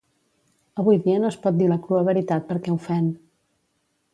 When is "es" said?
1.33-1.37